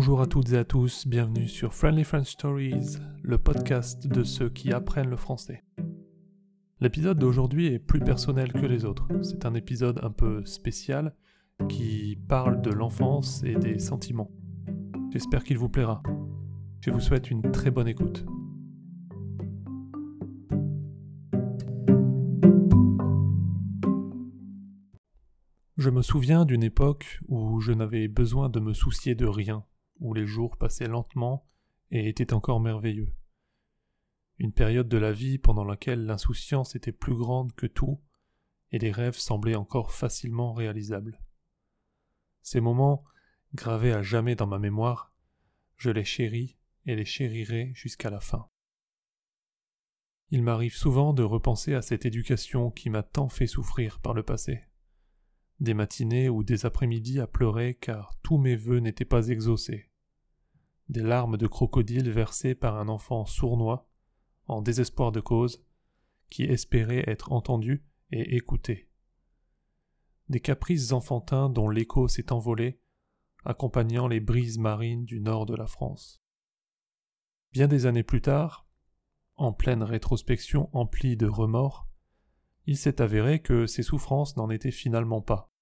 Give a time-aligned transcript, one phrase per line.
[0.00, 4.48] Bonjour à toutes et à tous, bienvenue sur Friendly French Stories, le podcast de ceux
[4.48, 5.62] qui apprennent le français.
[6.80, 9.06] L'épisode d'aujourd'hui est plus personnel que les autres.
[9.20, 11.14] C'est un épisode un peu spécial
[11.68, 14.30] qui parle de l'enfance et des sentiments.
[15.12, 16.02] J'espère qu'il vous plaira.
[16.80, 18.24] Je vous souhaite une très bonne écoute.
[25.76, 29.62] Je me souviens d'une époque où je n'avais besoin de me soucier de rien,
[30.00, 31.46] où les jours passaient lentement
[31.90, 33.12] et étaient encore merveilleux.
[34.38, 38.00] Une période de la vie pendant laquelle l'insouciance était plus grande que tout
[38.72, 41.20] et les rêves semblaient encore facilement réalisables.
[42.42, 43.04] Ces moments,
[43.54, 45.12] gravés à jamais dans ma mémoire,
[45.76, 46.56] je les chéris
[46.86, 48.48] et les chérirai jusqu'à la fin.
[50.30, 54.22] Il m'arrive souvent de repenser à cette éducation qui m'a tant fait souffrir par le
[54.22, 54.62] passé
[55.60, 59.89] des matinées ou des après-midi à pleurer car tous mes vœux n'étaient pas exaucés,
[60.90, 63.88] des larmes de crocodile versées par un enfant sournois,
[64.48, 65.64] en désespoir de cause,
[66.28, 68.90] qui espérait être entendu et écouté,
[70.28, 72.80] des caprices enfantins dont l'écho s'est envolé,
[73.44, 76.20] accompagnant les brises marines du nord de la France.
[77.52, 78.66] Bien des années plus tard,
[79.36, 81.88] en pleine rétrospection emplie de remords,
[82.66, 85.52] il s'est avéré que ces souffrances n'en étaient finalement pas.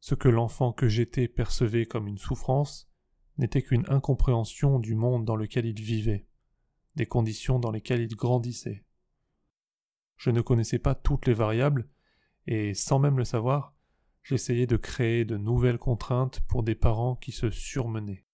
[0.00, 2.89] Ce que l'enfant que j'étais percevait comme une souffrance
[3.40, 6.26] n'était qu'une incompréhension du monde dans lequel il vivait,
[6.94, 8.84] des conditions dans lesquelles il grandissait.
[10.16, 11.88] Je ne connaissais pas toutes les variables,
[12.46, 13.74] et sans même le savoir,
[14.22, 18.26] j'essayais de créer de nouvelles contraintes pour des parents qui se surmenaient.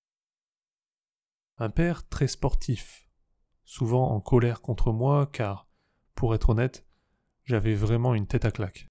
[1.58, 3.08] Un père très sportif,
[3.64, 5.68] souvent en colère contre moi car,
[6.16, 6.84] pour être honnête,
[7.44, 8.88] j'avais vraiment une tête à claque.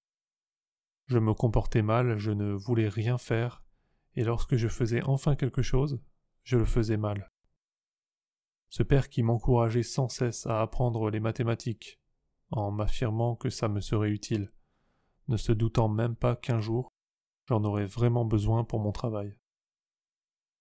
[1.07, 3.64] Je me comportais mal, je ne voulais rien faire,
[4.15, 6.01] et lorsque je faisais enfin quelque chose,
[6.43, 7.31] je le faisais mal.
[8.69, 11.99] Ce père qui m'encourageait sans cesse à apprendre les mathématiques,
[12.51, 14.51] en m'affirmant que ça me serait utile,
[15.27, 16.89] ne se doutant même pas qu'un jour
[17.47, 19.37] j'en aurais vraiment besoin pour mon travail.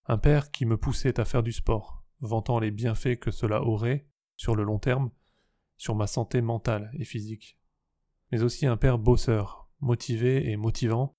[0.07, 4.07] Un père qui me poussait à faire du sport, vantant les bienfaits que cela aurait,
[4.37, 5.11] sur le long terme,
[5.77, 7.59] sur ma santé mentale et physique.
[8.31, 11.17] Mais aussi un père bosseur, motivé et motivant,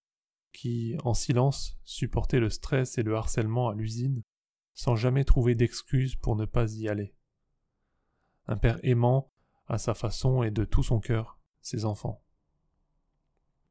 [0.56, 4.24] qui, en silence, supportait le stress et le harcèlement à l'usine,
[4.74, 7.14] sans jamais trouver d'excuses pour ne pas y aller.
[8.48, 9.32] Un père aimant,
[9.68, 12.24] à sa façon et de tout son cœur, ses enfants.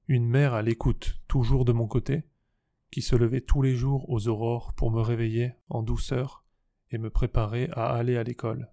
[0.08, 2.28] Une mère à l'écoute, toujours de mon côté,
[2.90, 6.44] qui se levait tous les jours aux aurores pour me réveiller en douceur
[6.90, 8.70] et me préparer à aller à l'école.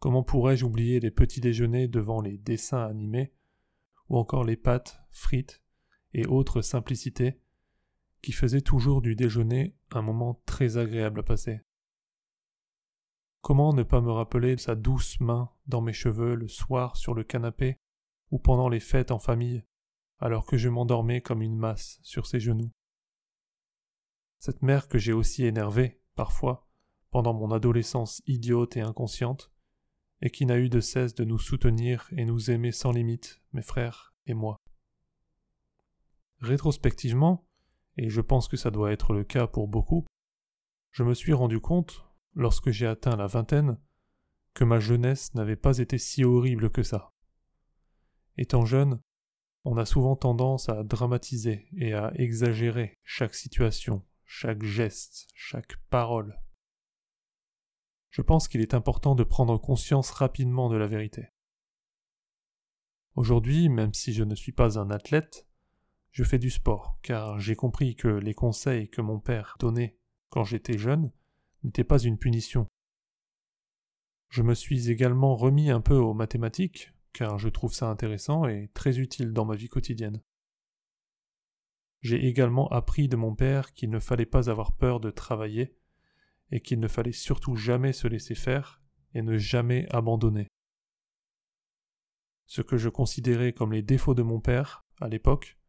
[0.00, 3.32] Comment pourrais-je oublier les petits déjeuners devant les dessins animés
[4.08, 5.59] ou encore les pâtes, frites
[6.12, 7.40] et autres simplicités
[8.22, 11.62] qui faisaient toujours du déjeuner un moment très agréable à passer.
[13.40, 17.24] Comment ne pas me rappeler sa douce main dans mes cheveux le soir sur le
[17.24, 17.78] canapé
[18.30, 19.64] ou pendant les fêtes en famille,
[20.18, 22.70] alors que je m'endormais comme une masse sur ses genoux?
[24.38, 26.68] Cette mère que j'ai aussi énervée, parfois,
[27.10, 29.50] pendant mon adolescence idiote et inconsciente,
[30.22, 33.62] et qui n'a eu de cesse de nous soutenir et nous aimer sans limite, mes
[33.62, 34.59] frères et moi.
[36.40, 37.46] Rétrospectivement,
[37.96, 40.06] et je pense que ça doit être le cas pour beaucoup,
[40.90, 43.78] je me suis rendu compte, lorsque j'ai atteint la vingtaine,
[44.54, 47.12] que ma jeunesse n'avait pas été si horrible que ça.
[48.36, 49.00] Étant jeune,
[49.64, 56.40] on a souvent tendance à dramatiser et à exagérer chaque situation, chaque geste, chaque parole,
[58.10, 61.28] je pense qu'il est important de prendre conscience rapidement de la vérité.
[63.14, 65.46] Aujourd'hui, même si je ne suis pas un athlète,
[66.12, 69.96] je fais du sport, car j'ai compris que les conseils que mon père donnait
[70.28, 71.12] quand j'étais jeune
[71.62, 72.66] n'étaient pas une punition.
[74.28, 78.70] Je me suis également remis un peu aux mathématiques, car je trouve ça intéressant et
[78.74, 80.22] très utile dans ma vie quotidienne.
[82.00, 85.76] J'ai également appris de mon père qu'il ne fallait pas avoir peur de travailler,
[86.52, 88.80] et qu'il ne fallait surtout jamais se laisser faire
[89.14, 90.48] et ne jamais abandonner.
[92.46, 95.59] Ce que je considérais comme les défauts de mon père, à l'époque,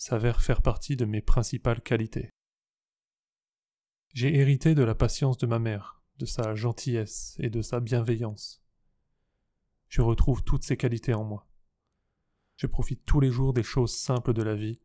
[0.00, 2.30] s'avère faire partie de mes principales qualités.
[4.14, 8.64] J'ai hérité de la patience de ma mère, de sa gentillesse et de sa bienveillance.
[9.88, 11.46] Je retrouve toutes ces qualités en moi.
[12.56, 14.80] Je profite tous les jours des choses simples de la vie,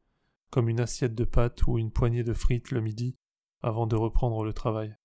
[0.49, 3.15] comme une assiette de pâtes ou une poignée de frites le midi,
[3.61, 4.97] avant de reprendre le travail.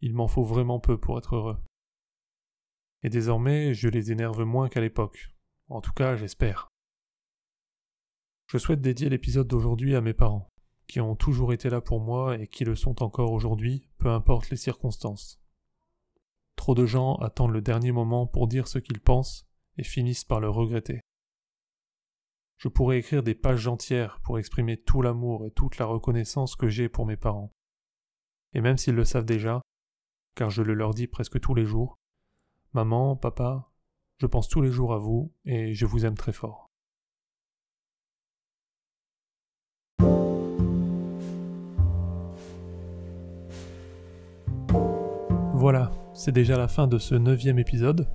[0.00, 1.58] Il m'en faut vraiment peu pour être heureux.
[3.04, 5.36] Et désormais, je les énerve moins qu'à l'époque.
[5.68, 6.73] En tout cas, j'espère.
[8.46, 10.50] Je souhaite dédier l'épisode d'aujourd'hui à mes parents,
[10.86, 14.50] qui ont toujours été là pour moi et qui le sont encore aujourd'hui, peu importe
[14.50, 15.40] les circonstances.
[16.56, 19.46] Trop de gens attendent le dernier moment pour dire ce qu'ils pensent
[19.76, 21.00] et finissent par le regretter.
[22.58, 26.68] Je pourrais écrire des pages entières pour exprimer tout l'amour et toute la reconnaissance que
[26.68, 27.52] j'ai pour mes parents.
[28.52, 29.60] Et même s'ils le savent déjà,
[30.36, 31.96] car je le leur dis presque tous les jours,
[32.72, 33.70] Maman, papa,
[34.18, 36.73] je pense tous les jours à vous et je vous aime très fort.
[45.64, 48.06] Voilà, c'est déjà la fin de ce neuvième épisode.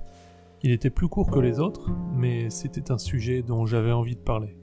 [0.62, 4.20] Il était plus court que les autres, mais c'était un sujet dont j'avais envie de
[4.20, 4.56] parler.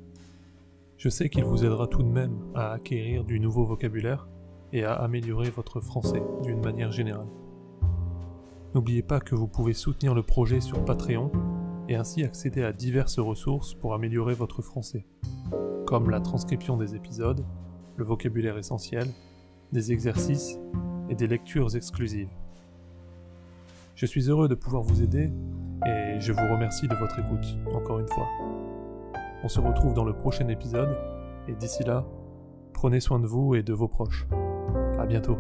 [0.96, 4.30] Je sais qu'il vous aidera tout de même à acquérir du nouveau vocabulaire
[4.72, 7.28] et à améliorer votre français d'une manière générale.
[8.74, 11.30] N'oubliez pas que vous pouvez soutenir le projet sur Patreon
[11.90, 15.06] et ainsi accéder à diverses ressources pour améliorer votre français,
[15.86, 17.46] comme la transcription des épisodes,
[17.98, 19.10] le vocabulaire essentiel,
[19.74, 20.58] des exercices
[21.10, 22.30] et des lectures exclusives.
[23.98, 25.32] Je suis heureux de pouvoir vous aider
[25.88, 28.28] et je vous remercie de votre écoute, encore une fois.
[29.44, 30.96] On se retrouve dans le prochain épisode
[31.48, 32.06] et d'ici là,
[32.74, 34.28] prenez soin de vous et de vos proches.
[35.00, 35.40] À bientôt.